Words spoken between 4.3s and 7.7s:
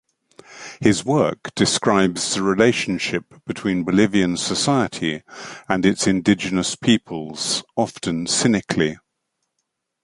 society and its indigenous peoples,